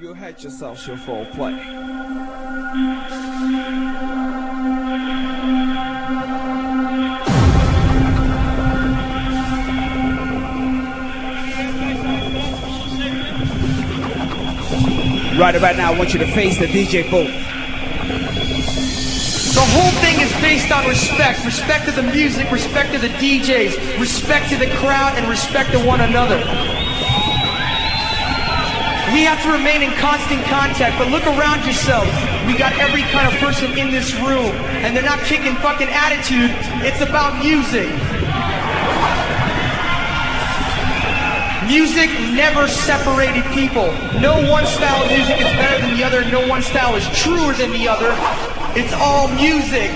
You 0.00 0.14
had 0.14 0.42
yourself 0.42 0.86
your 0.86 0.96
full 0.96 1.26
play. 1.26 1.52
Right 15.38 15.54
about 15.54 15.76
now, 15.76 15.92
I 15.92 15.98
want 15.98 16.14
you 16.14 16.20
to 16.20 16.26
face 16.32 16.58
the 16.58 16.64
DJ 16.64 17.10
booth. 17.10 17.26
The 19.52 19.60
whole 19.60 19.90
thing 20.00 20.20
is 20.20 20.32
based 20.40 20.72
on 20.72 20.88
respect. 20.88 21.44
Respect 21.44 21.84
to 21.84 21.92
the 21.92 22.04
music, 22.04 22.50
respect 22.50 22.92
to 22.94 22.98
the 22.98 23.08
DJs, 23.08 24.00
respect 24.00 24.48
to 24.48 24.56
the 24.56 24.74
crowd, 24.76 25.18
and 25.18 25.28
respect 25.28 25.72
to 25.72 25.78
one 25.86 26.00
another. 26.00 26.79
We 29.12 29.24
have 29.26 29.42
to 29.42 29.50
remain 29.50 29.82
in 29.82 29.90
constant 29.98 30.44
contact, 30.44 30.96
but 30.96 31.08
look 31.08 31.26
around 31.26 31.66
yourself. 31.66 32.06
We 32.46 32.56
got 32.56 32.72
every 32.78 33.02
kind 33.10 33.26
of 33.26 33.34
person 33.40 33.76
in 33.76 33.90
this 33.90 34.14
room, 34.14 34.54
and 34.86 34.94
they're 34.94 35.02
not 35.02 35.18
kicking 35.24 35.56
fucking 35.56 35.88
attitude. 35.90 36.50
It's 36.86 37.00
about 37.00 37.42
music. 37.42 37.90
Music 41.66 42.10
never 42.34 42.68
separated 42.68 43.44
people. 43.52 43.90
No 44.20 44.38
one 44.48 44.66
style 44.66 45.02
of 45.02 45.10
music 45.10 45.38
is 45.38 45.50
better 45.58 45.80
than 45.80 45.96
the 45.96 46.04
other. 46.04 46.24
No 46.30 46.46
one 46.46 46.62
style 46.62 46.94
is 46.94 47.06
truer 47.18 47.52
than 47.54 47.72
the 47.72 47.88
other. 47.88 48.14
It's 48.78 48.92
all 48.94 49.26
music. 49.28 49.90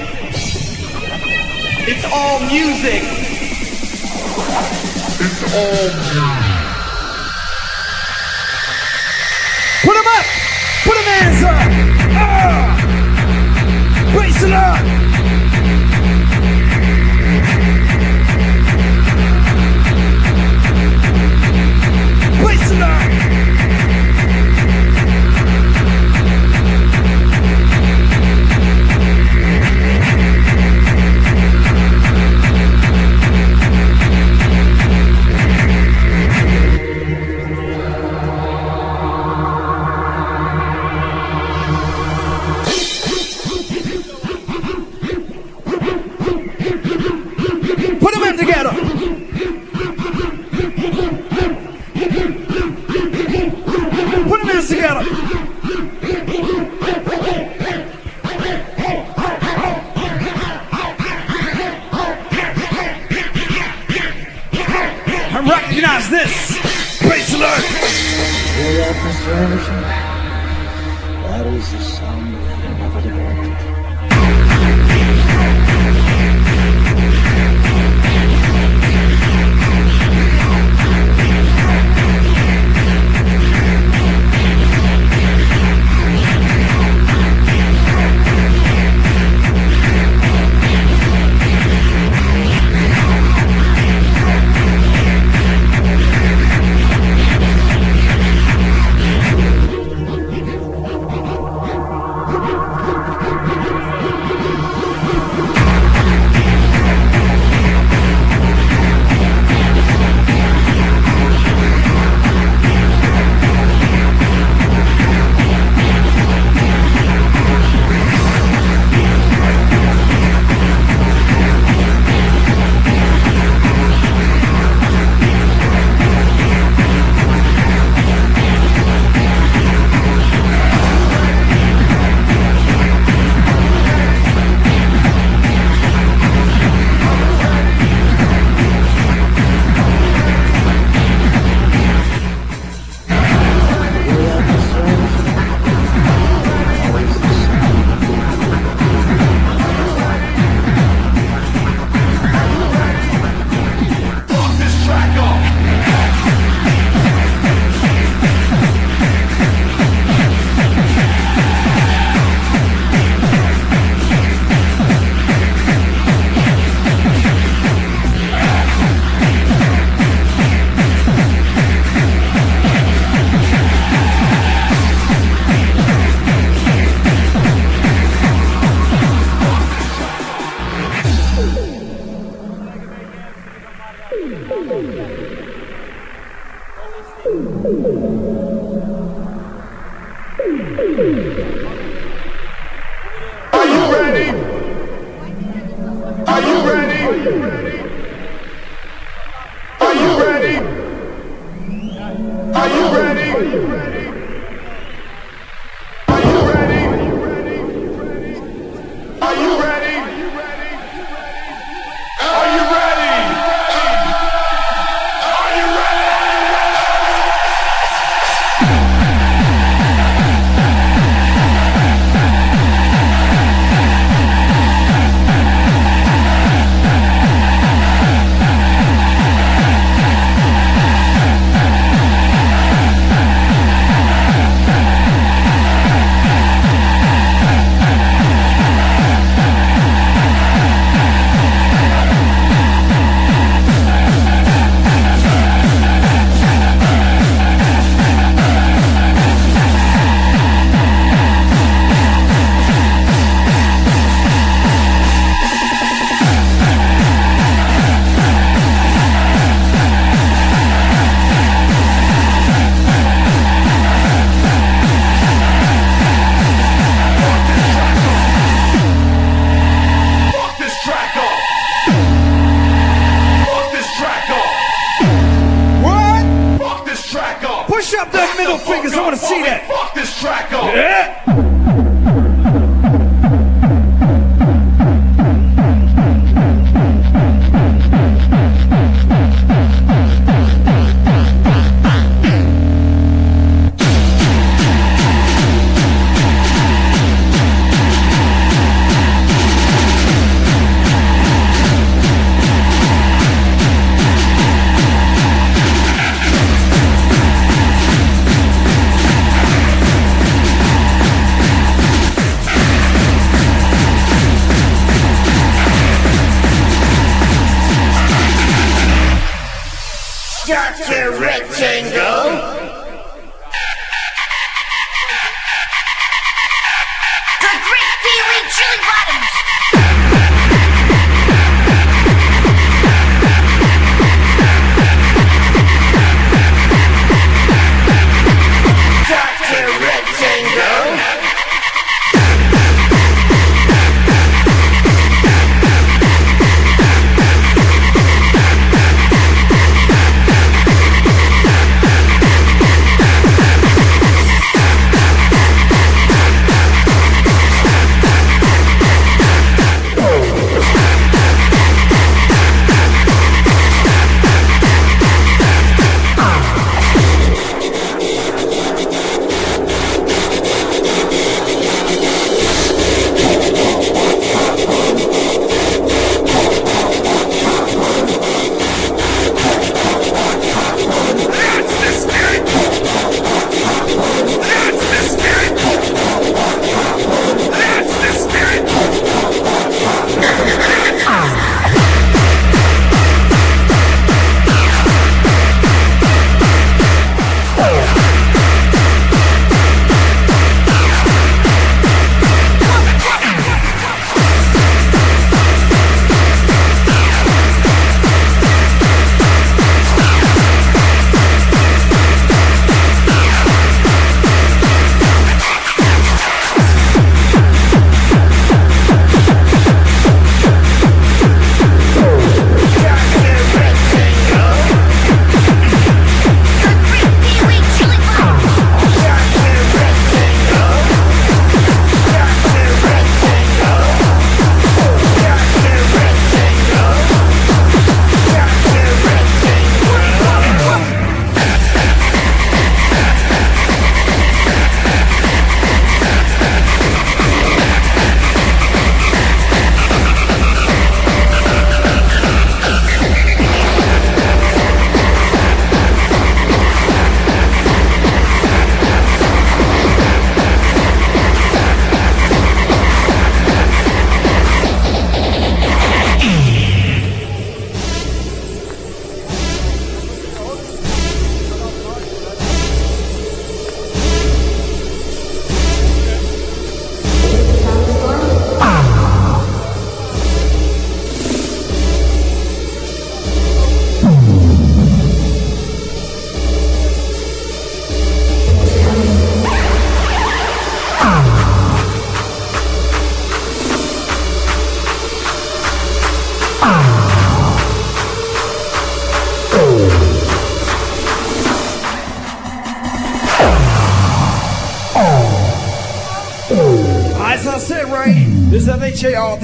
It's 1.87 2.05
all 2.13 2.41
music. 2.51 3.03
It's 5.21 5.55
all 5.55 6.35
music. 6.35 6.44
Listen 14.35 14.53
up! 14.53 14.85
Listen 22.43 22.83
up! 22.83 23.04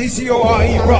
F-H-A-R-D-C-O-R-E 0.00 0.78
brought 0.78 0.99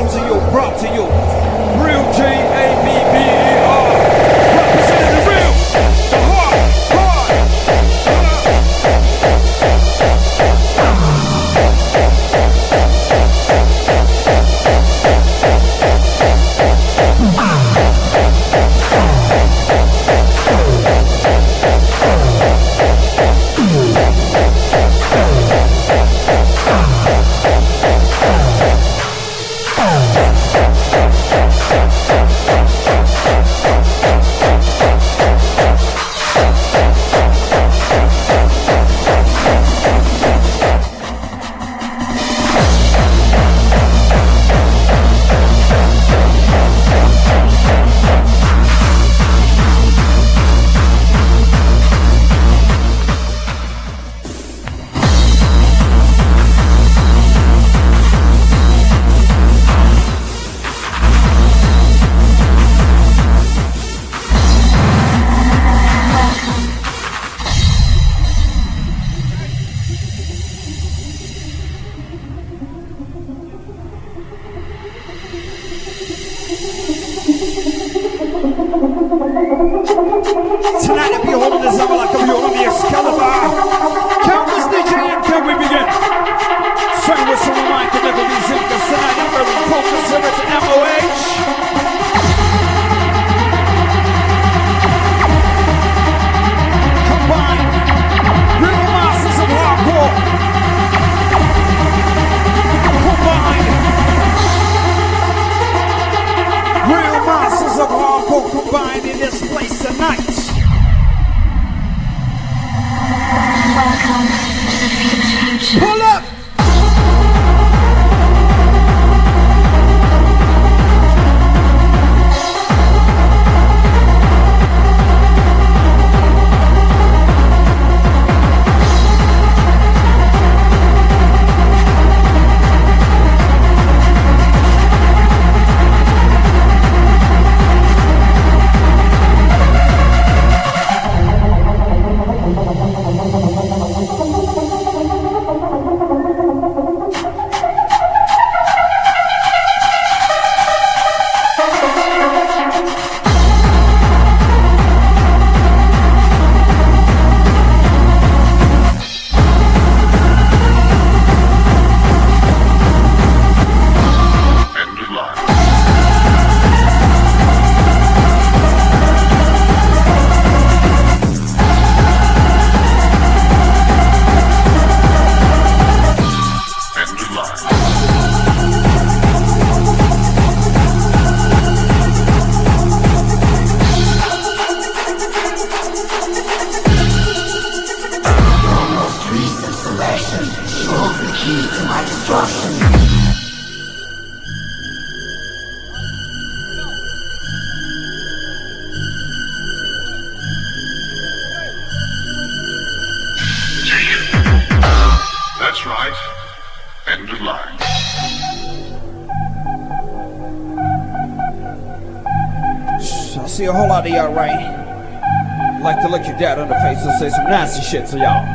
nasty 217.51 217.83
shit 217.83 218.07
to 218.07 218.17
y'all. 218.17 218.47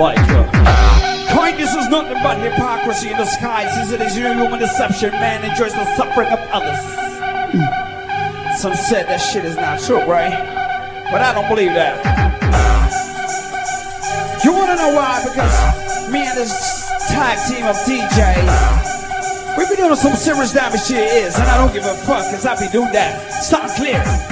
Like, 0.00 0.16
uh, 0.32 0.48
kindness 1.28 1.74
is 1.74 1.86
nothing 1.88 2.16
but 2.22 2.40
hypocrisy 2.40 3.10
in 3.10 3.16
disguise. 3.18 3.68
As 3.76 3.92
it 3.92 4.00
is 4.00 4.16
human 4.16 4.58
deception, 4.58 5.10
man 5.12 5.44
enjoys 5.44 5.74
the 5.74 5.84
suffering 5.96 6.32
of 6.32 6.40
others. 6.50 6.80
Some 8.58 8.74
said 8.74 9.06
that 9.06 9.18
shit 9.18 9.44
is 9.44 9.56
not 9.56 9.80
true, 9.80 10.00
right? 10.08 10.32
But 11.12 11.20
I 11.20 11.34
don't 11.34 11.46
believe 11.46 11.74
that. 11.74 12.00
You 14.42 14.52
wanna 14.54 14.76
know 14.76 14.94
why? 14.96 15.20
Because 15.28 16.10
me 16.10 16.24
and 16.24 16.38
this 16.38 16.88
tag 17.12 17.36
team 17.52 17.66
of 17.66 17.76
DJs, 17.84 19.58
we 19.58 19.68
be 19.68 19.76
doing 19.76 19.94
some 19.94 20.16
serious 20.16 20.54
damage 20.54 20.88
your 20.88 21.00
ears, 21.00 21.34
and 21.36 21.44
I 21.44 21.58
don't 21.58 21.74
give 21.74 21.84
a 21.84 21.94
fuck, 22.08 22.24
cause 22.32 22.46
I 22.46 22.58
be 22.58 22.72
doing 22.72 22.92
that. 22.92 23.30
Sound 23.44 23.68
clear? 23.72 24.27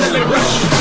feeling 0.00 0.22
like 0.22 0.30
Rush. 0.30 0.79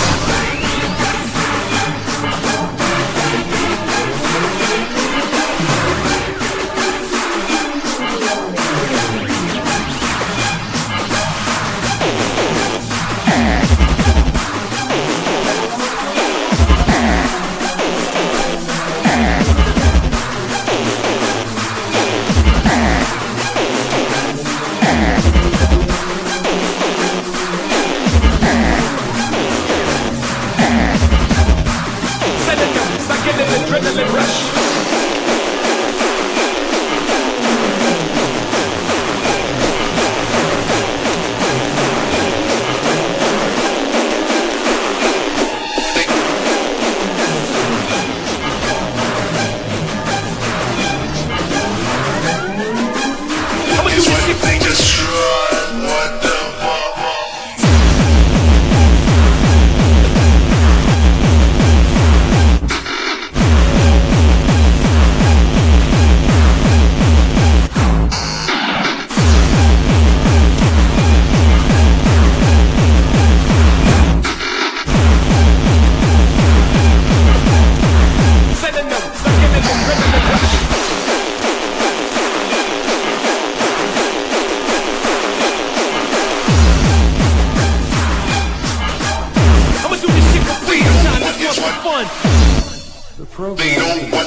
Program 93.39 93.71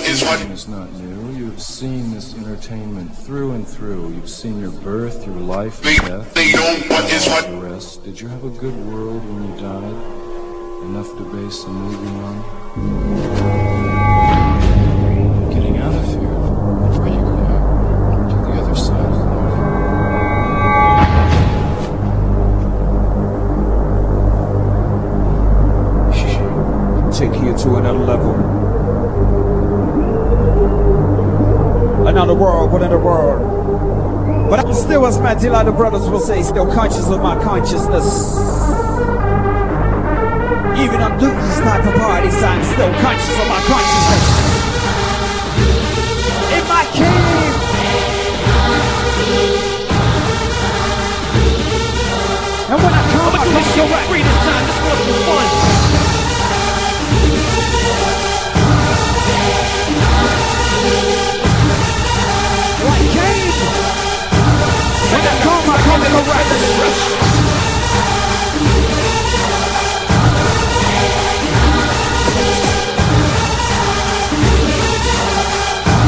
is 0.05 0.69
not 0.69 0.91
new. 0.95 1.33
You've 1.37 1.61
seen 1.61 2.15
this 2.15 2.35
entertainment 2.35 3.15
through 3.15 3.53
and 3.53 3.69
through. 3.69 4.09
You've 4.15 4.31
seen 4.31 4.59
your 4.59 4.71
birth, 4.71 5.27
your 5.27 5.37
life, 5.37 5.85
and 5.85 5.99
death. 5.99 6.33
The 6.33 7.61
rest. 7.63 8.05
Did 8.05 8.19
you 8.19 8.29
have 8.29 8.43
a 8.43 8.49
good 8.49 8.75
world 8.87 9.23
when 9.23 9.51
you 9.51 9.57
died? 9.61 9.97
Enough 10.85 11.15
to 11.19 11.25
base 11.31 11.63
a 11.65 11.69
movie 11.69 12.09
on? 12.23 12.43
Getting 15.51 15.77
out 15.77 15.95
of 15.95 16.07
here. 16.07 16.23
Where 16.23 17.03
are 17.03 17.07
you 17.07 17.21
going? 17.21 18.29
To 18.31 18.35
the 18.35 18.63
other 18.63 18.75
side 18.75 19.05
of 19.05 19.13
the 19.13 19.27
movie. 19.27 19.43
Take 27.13 27.35
you 27.43 27.53
to 27.59 27.77
another 27.77 27.99
level. 27.99 28.52
I'm 35.33 35.39
as 35.39 35.45
my 35.45 35.49
dear 35.49 35.55
other 35.55 35.73
brothers 35.73 36.03
will 36.11 36.21
say, 36.21 36.43
still 36.43 36.71
conscious 36.71 37.09
of 37.09 37.23
my 37.23 37.43
consciousness. 37.43 38.37
Even 40.79 41.01
on 41.01 41.19
type 41.65 41.87
of 41.87 41.95
parties, 41.95 42.43
I'm 42.43 42.63
still 42.63 42.93
conscious 43.01 43.41
of 43.41 43.49
my 43.49 43.61
consciousness. 43.65 44.25
In 46.53 46.69
my 46.69 46.85
cave. 46.93 47.57
And 52.69 52.83
when 52.83 52.93
I 52.93 53.03
come, 53.13 53.35
I 53.35 53.45
come 53.49 53.89
correct. 53.89 54.09
Free 54.11 54.23
this 54.23 54.39
time, 54.45 54.67
this 54.67 54.77
for 54.77 55.25
fun. 55.25 55.82
When 65.13 65.21
I 65.21 65.35
come, 65.45 65.69
I 65.69 65.77
come 65.77 66.05
correct. 66.13 66.51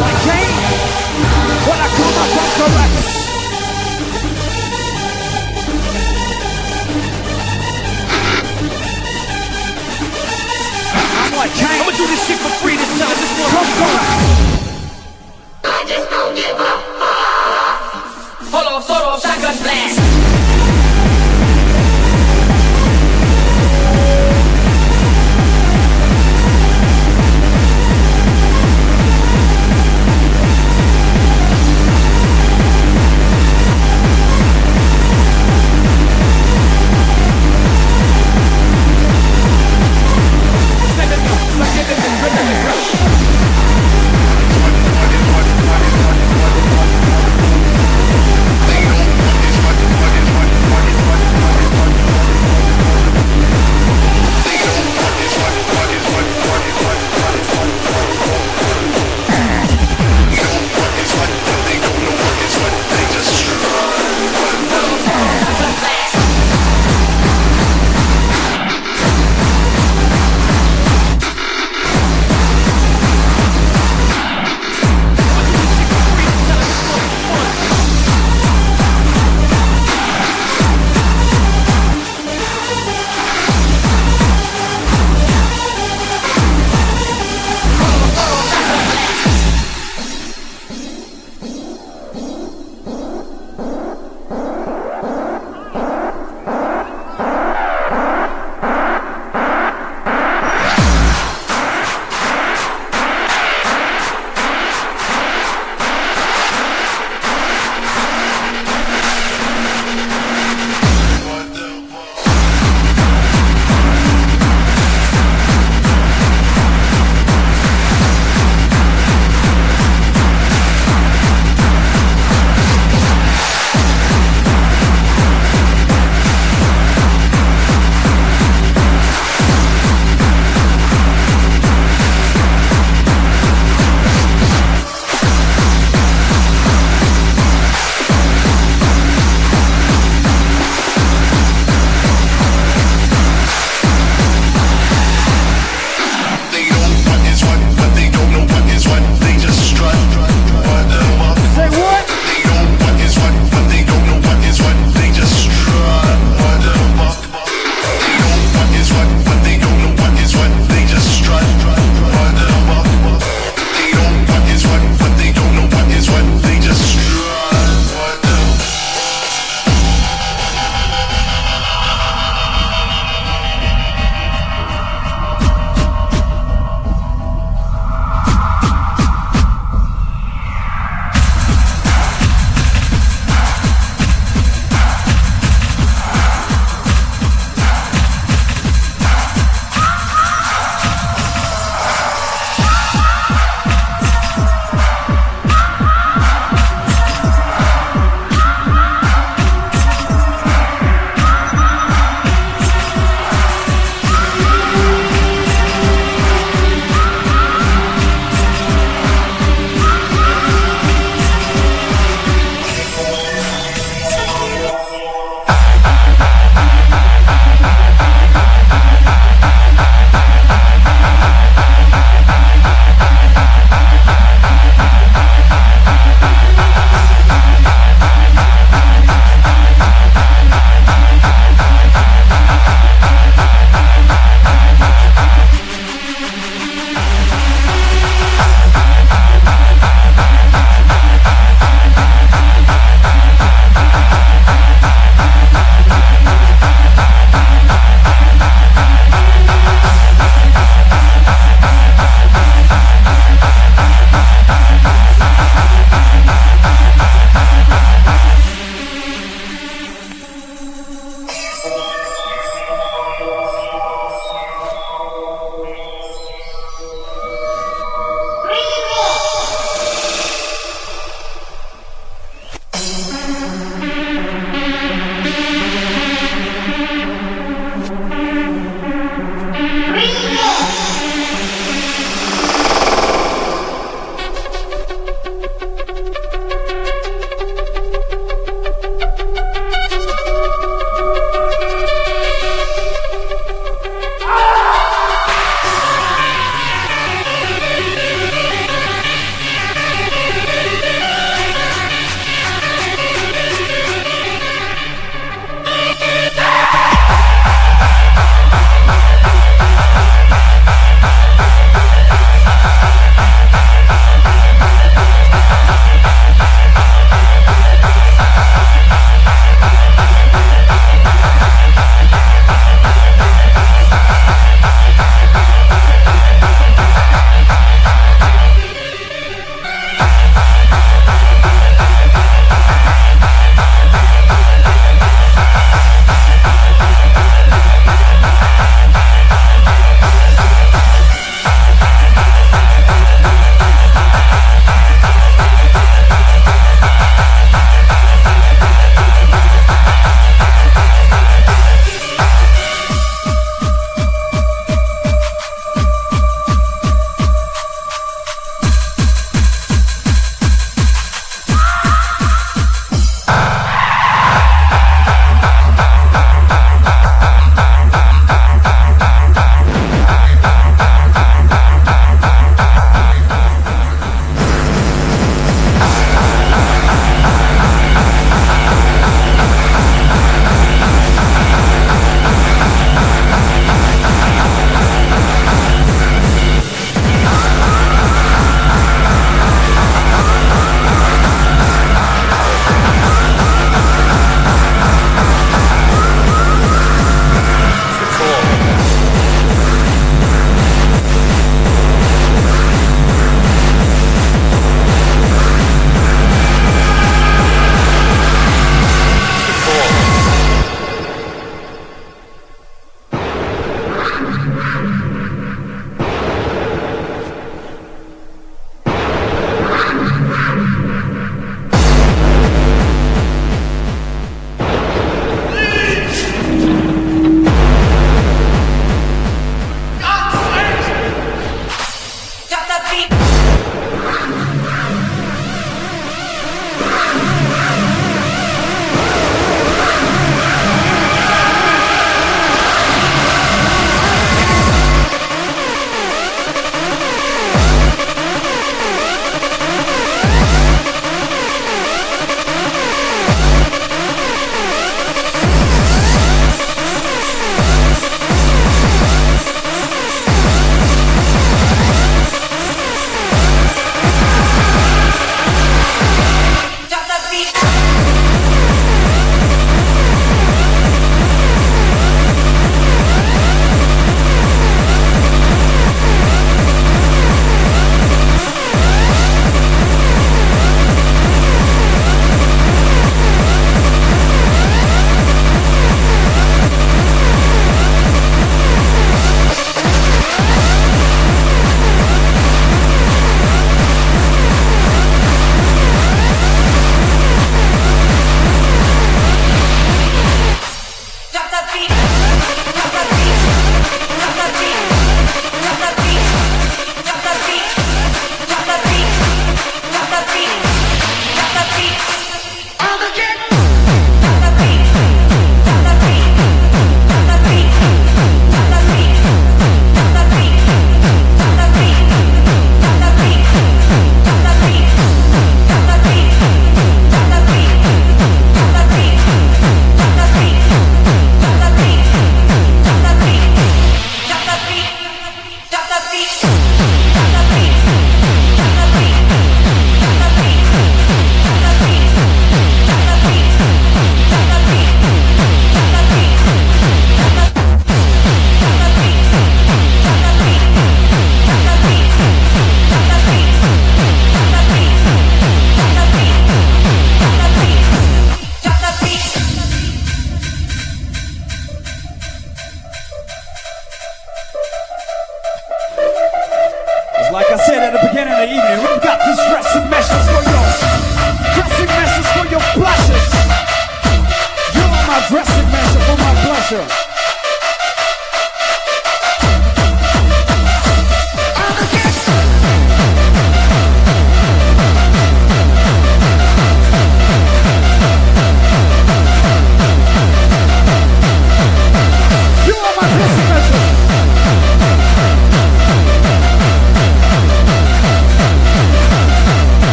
Like 0.00 0.18
Cain. 0.24 0.56
When 1.68 1.78
I 1.78 1.88
come, 1.96 2.16
I 2.16 2.26
come 2.34 2.52
correct. 2.58 2.93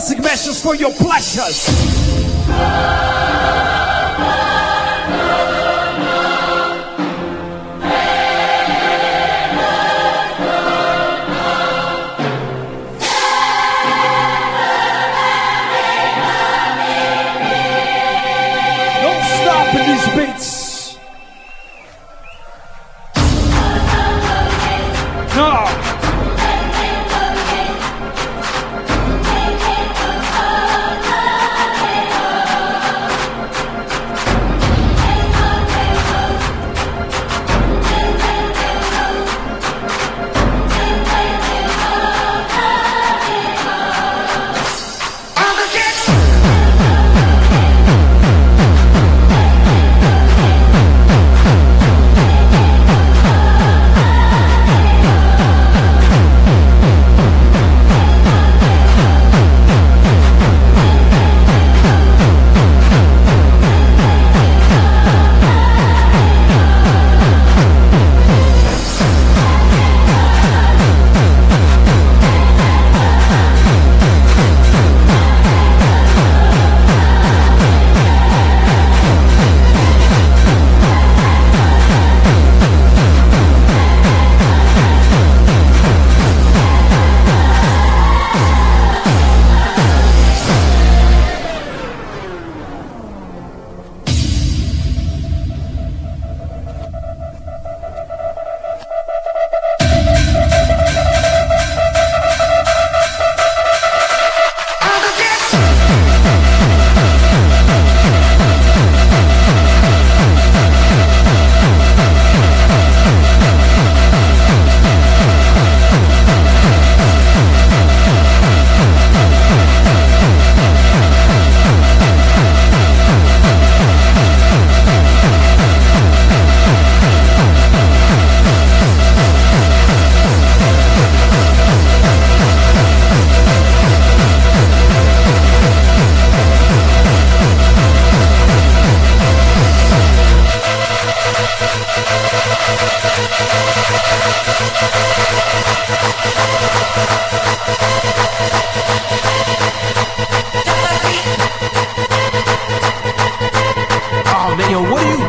Dressing 0.00 0.22
measures 0.22 0.62
for 0.62 0.74
your 0.74 0.92
pleasures. 0.94 1.89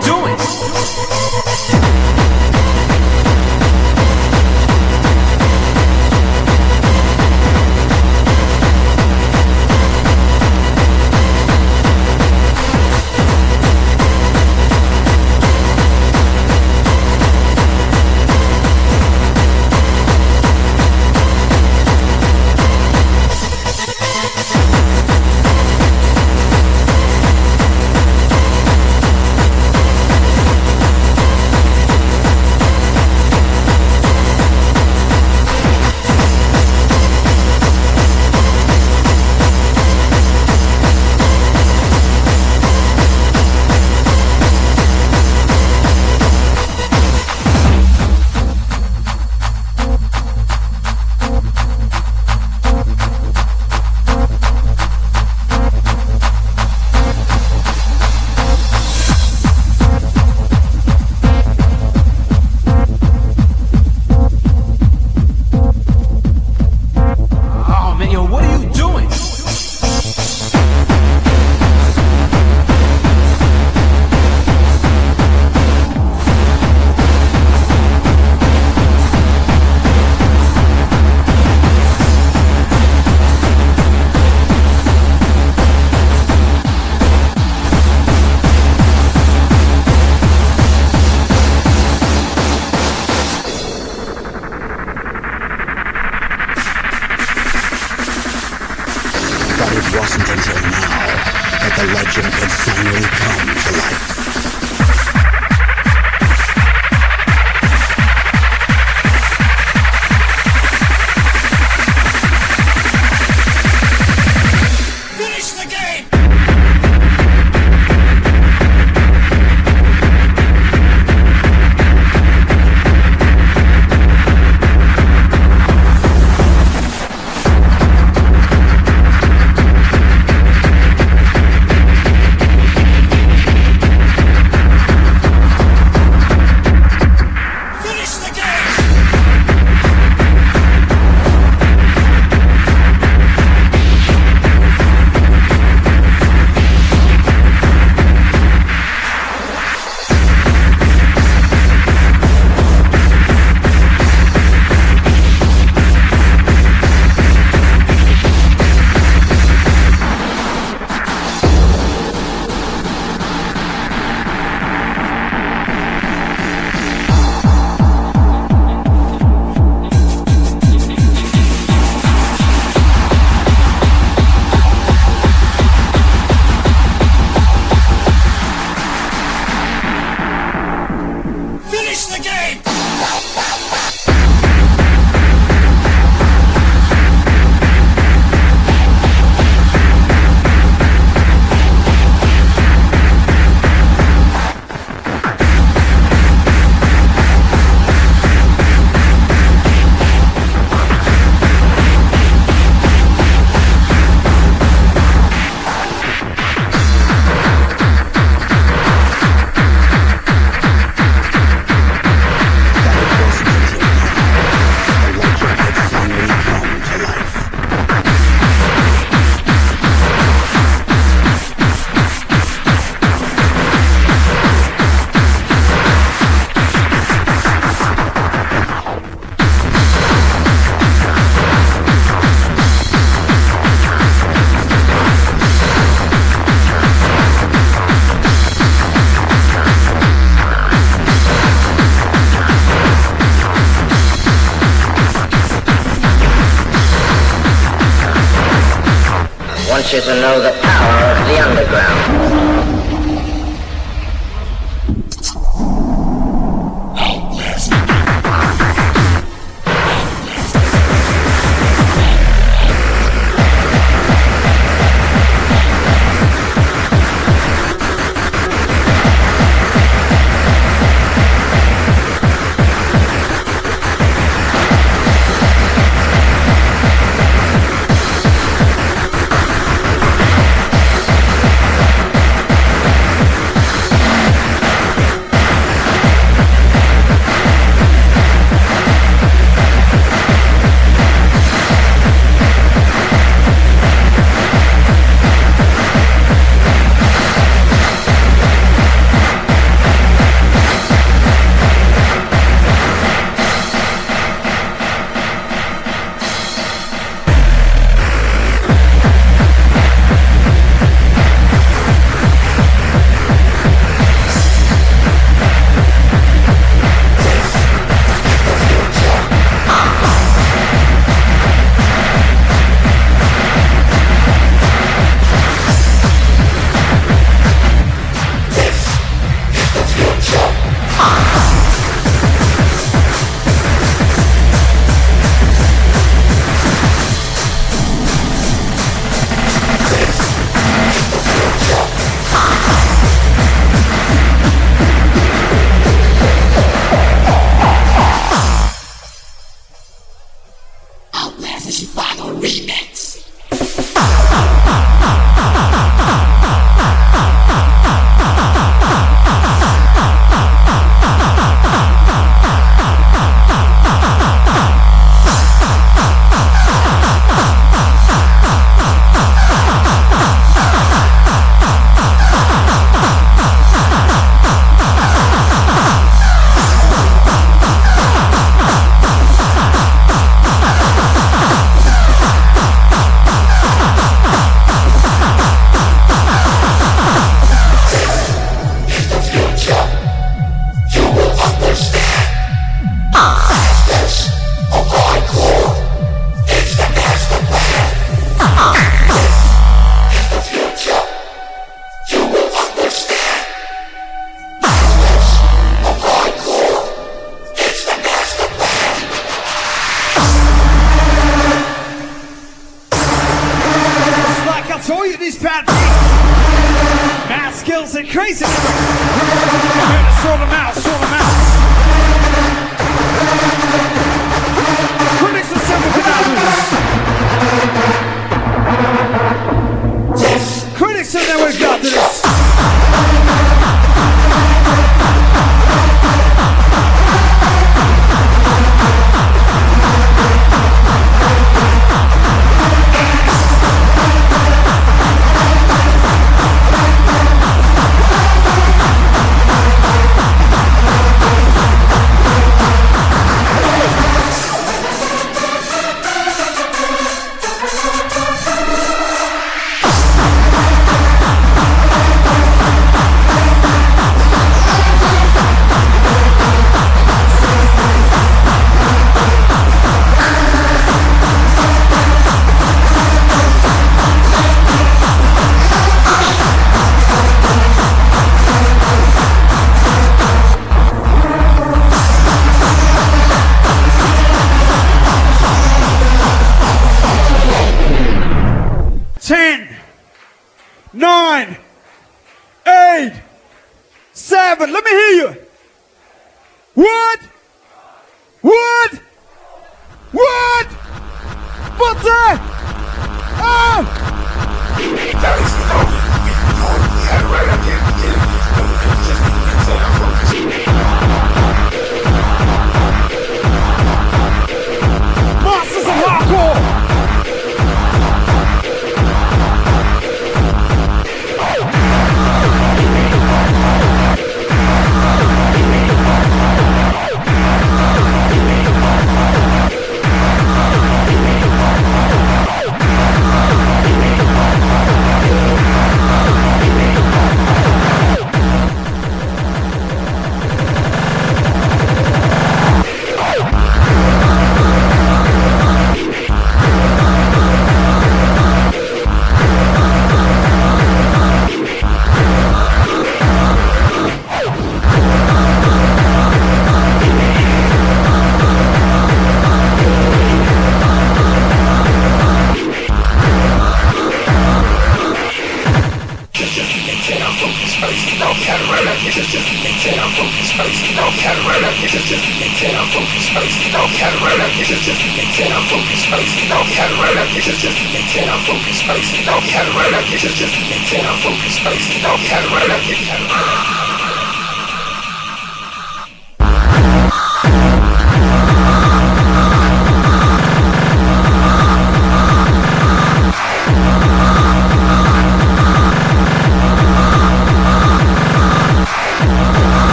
doing? 0.00 0.79